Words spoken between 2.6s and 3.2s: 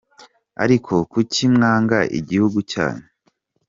cyanyu?